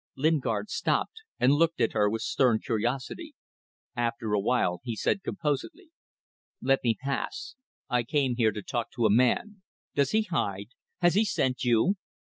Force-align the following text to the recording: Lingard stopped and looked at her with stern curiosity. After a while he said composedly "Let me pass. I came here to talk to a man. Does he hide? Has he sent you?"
Lingard 0.15 0.71
stopped 0.71 1.21
and 1.39 1.53
looked 1.53 1.79
at 1.79 1.91
her 1.91 2.09
with 2.09 2.23
stern 2.23 2.57
curiosity. 2.57 3.35
After 3.95 4.33
a 4.33 4.39
while 4.39 4.81
he 4.83 4.95
said 4.95 5.21
composedly 5.21 5.91
"Let 6.59 6.83
me 6.83 6.97
pass. 6.99 7.53
I 7.87 8.01
came 8.01 8.35
here 8.35 8.51
to 8.51 8.63
talk 8.63 8.89
to 8.93 9.05
a 9.05 9.11
man. 9.13 9.61
Does 9.93 10.09
he 10.09 10.23
hide? 10.23 10.69
Has 11.01 11.13
he 11.13 11.23
sent 11.23 11.63
you?" 11.63 11.97